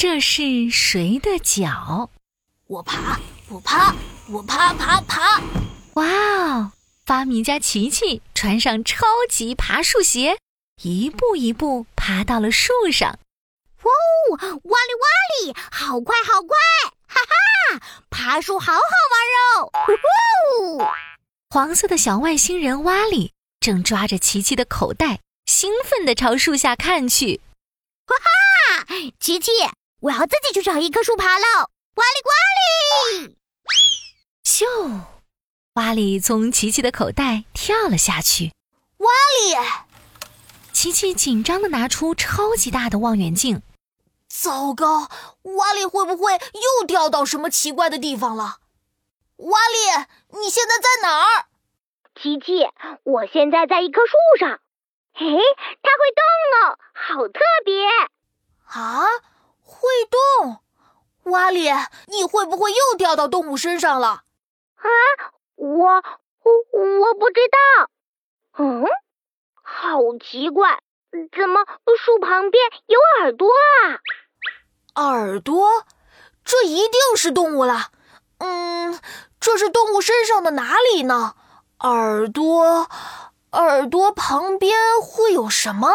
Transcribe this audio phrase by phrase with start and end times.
[0.00, 2.08] 这是谁的脚？
[2.68, 3.18] 我爬，
[3.50, 3.94] 我爬，
[4.30, 5.42] 我爬爬爬！
[5.92, 6.72] 哇哦！
[7.04, 10.38] 发明家琪琪穿上超级爬树鞋，
[10.80, 13.18] 一步一步爬到了树上。
[13.82, 13.92] 哇
[14.40, 14.60] 哦！
[14.64, 15.06] 哇哩哇
[15.44, 16.56] 哩，好快好快！
[17.06, 19.70] 哈哈，爬树好好玩哦！
[19.84, 19.92] 呼
[20.78, 20.84] 呼！
[21.50, 27.42] 黄色的小外星人瓦里正抓着琪琪的口袋，兴奋地朝树下看去。
[28.06, 28.86] 哇哈，
[29.20, 29.50] 琪琪，
[30.00, 31.68] 我要自己去找一棵树爬喽！
[31.94, 32.32] 哇哩哇
[33.26, 33.36] 哩！
[34.44, 35.00] 咻！
[35.74, 38.52] 瓦里从琪琪的口袋跳了下去。
[38.98, 39.10] 哇
[39.42, 39.54] 里，
[40.72, 43.62] 琪琪紧张的拿出超级大的望远镜。
[44.28, 45.10] 糟糕，
[45.42, 48.60] 瓦里会不会又掉到什么奇怪的地方了？
[49.36, 50.06] 瓦里，
[50.40, 51.46] 你现在在哪儿？
[52.14, 52.66] 琪琪，
[53.02, 54.60] 我现在在一棵树上。
[55.12, 56.22] 嘿，它会动
[56.62, 57.84] 哦，好特别！
[58.66, 59.04] 啊，
[59.62, 60.60] 会动？
[61.50, 61.68] 瓦里，
[62.06, 64.22] 你会不会又掉到动物身上了？
[64.76, 64.86] 啊，
[65.56, 66.52] 我我
[67.00, 67.90] 我不知道。
[68.58, 68.84] 嗯，
[69.62, 70.78] 好奇怪，
[71.10, 71.64] 怎么
[71.98, 73.48] 树旁边有耳朵
[74.94, 75.02] 啊？
[75.02, 75.84] 耳朵？
[76.44, 77.90] 这一定是动物了。
[78.38, 78.98] 嗯。
[79.40, 81.34] 这是动物身上的哪里呢？
[81.80, 82.90] 耳朵，
[83.52, 85.88] 耳朵旁边会有什么？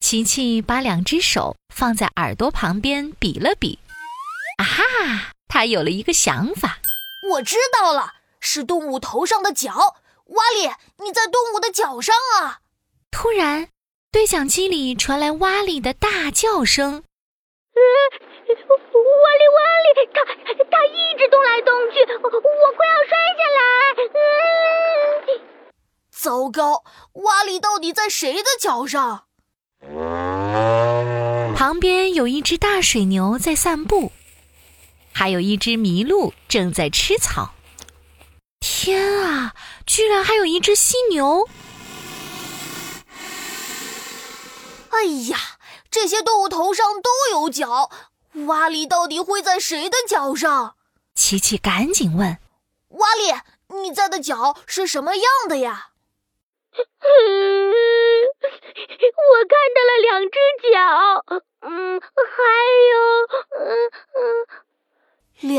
[0.00, 3.78] 琪琪把两只手放在耳朵旁边比了比，
[4.60, 4.84] 啊哈，
[5.48, 6.80] 他有了一个想法。
[7.30, 9.96] 我知道了，是动物头上的角。
[10.26, 10.70] 瓦里，
[11.02, 12.60] 你在动物的脚上啊！
[13.10, 13.68] 突然，
[14.12, 16.92] 对讲机里传来瓦里的大叫声。
[16.92, 16.98] 瓦
[19.38, 20.22] 里瓦里，它
[20.70, 23.64] 它一直动来动去，我快要摔下来！
[26.10, 29.24] 糟糕，瓦里到底在谁的脚上？
[31.56, 34.12] 旁边有一只大水牛在散步，
[35.20, 37.50] 还有一只麋鹿正在吃草。
[38.58, 39.54] 天啊，
[39.84, 41.46] 居然还有一只犀牛！
[44.88, 45.36] 哎呀，
[45.90, 47.90] 这些动物头上都有角。
[48.46, 50.76] 瓦里到底会在谁的脚上？
[51.14, 52.38] 琪琪赶紧问
[52.88, 53.24] ：“瓦里，
[53.82, 55.88] 你在的脚是什么样的呀？”
[56.72, 56.80] 我
[59.44, 60.38] 看到了两只
[60.72, 60.80] 脚，
[61.60, 62.08] 嗯，还
[62.90, 62.96] 有，
[63.58, 63.68] 嗯
[64.14, 64.24] 嗯，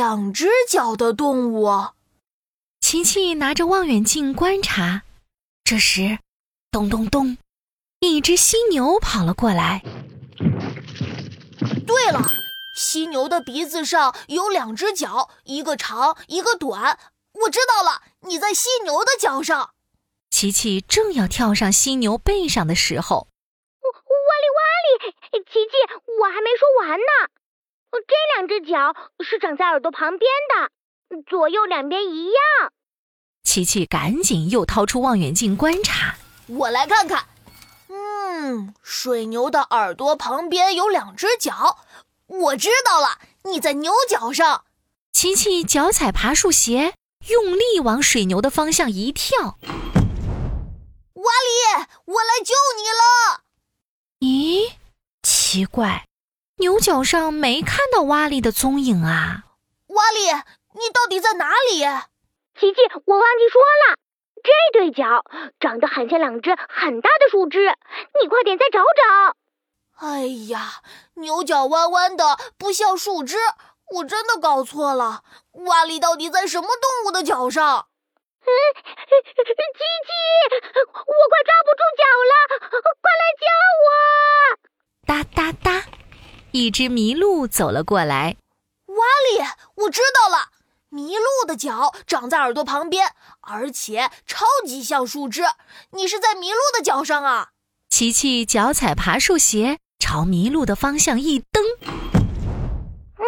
[0.02, 1.70] 两只脚的动物。
[2.80, 5.04] 琪琪拿着望远镜观察，
[5.64, 6.18] 这时，
[6.72, 7.38] 咚咚咚，
[8.00, 9.84] 一只犀牛跑了过来。
[11.86, 12.20] 对了。
[12.76, 16.98] 犀牛的鼻子上有两只脚，一个长，一个短。
[17.44, 19.76] 我知道了，你在犀牛的脚上。
[20.32, 23.28] 琪琪正要跳上犀牛背上的时候，
[23.84, 25.44] 哇哩哇哩！
[25.44, 25.70] 琪琪，
[26.20, 27.41] 我还没说完呢。
[27.92, 32.72] 这两只脚是长在耳朵旁边的，左右两边一样。
[33.44, 36.16] 琪琪赶紧又掏出望远镜观察，
[36.48, 37.26] 我来看看。
[37.90, 41.80] 嗯，水牛的耳朵旁边有两只脚。
[42.28, 44.64] 我知道了，你在牛角上。
[45.12, 46.94] 琪琪脚踩爬树鞋，
[47.28, 49.58] 用力往水牛的方向一跳。
[51.14, 53.44] 瓦里，我来救你了。
[54.22, 54.72] 咦，
[55.22, 56.08] 奇怪，
[56.62, 59.46] 牛角上没看到瓦力的踪影啊。
[59.88, 60.28] 瓦力，
[60.76, 61.80] 你到底在哪里？
[62.54, 63.98] 琪琪，我忘记说了，
[64.44, 65.24] 这对角
[65.60, 67.66] 长得很像两只很大的树枝，
[68.22, 70.06] 你快点再找找。
[70.06, 70.84] 哎呀，
[71.16, 73.38] 牛角弯弯的，不像树枝。
[73.96, 75.24] 我真的搞错了，
[75.66, 77.88] 瓦力到底在什么动物的脚上？
[78.44, 78.46] 嗯，
[78.78, 80.12] 琪琪，
[80.86, 82.34] 我快抓不住脚了，
[83.02, 83.46] 快来救
[83.82, 83.90] 我！
[85.08, 85.81] 哒哒哒，
[86.52, 88.38] 一只麋鹿走了过来。
[88.88, 89.44] 瓦里，
[89.76, 90.50] 我知道了，
[90.92, 95.44] 麋鹿的脚长在耳朵旁边，而且超级像树枝。
[95.92, 97.50] 你是在麋鹿的脚上啊？
[97.90, 99.80] 琪琪脚踩爬树鞋。
[100.04, 101.64] 朝麋鹿的方向一蹬，
[103.16, 103.24] 哎，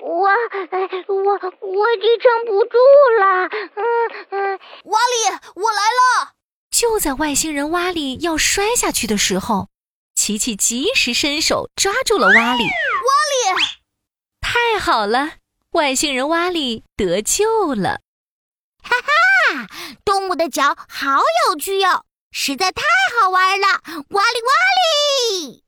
[0.00, 2.78] 我，我，我支撑不住
[3.18, 3.48] 了。
[3.74, 3.82] 嗯
[4.30, 5.82] 嗯，瓦里，我来
[6.22, 6.34] 了！
[6.70, 9.66] 就在外星人瓦里要摔下去的时候，
[10.22, 12.62] 琪琪及时伸手抓住了瓦里。
[12.62, 13.60] 瓦里，
[14.40, 15.32] 太好了，
[15.72, 18.02] 外星人瓦里得救了！
[18.84, 19.66] 哈哈，
[20.04, 22.84] 动物的脚好有趣哟，实在太
[23.20, 23.66] 好玩了！
[24.10, 24.52] 瓦里瓦
[25.40, 25.64] 里。